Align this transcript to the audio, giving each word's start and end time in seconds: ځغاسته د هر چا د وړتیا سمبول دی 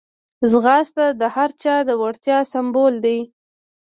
ځغاسته 0.51 1.05
د 1.21 1.21
هر 1.35 1.49
چا 1.63 1.75
د 1.87 1.89
وړتیا 2.01 2.37
سمبول 2.51 2.93
دی 3.05 3.19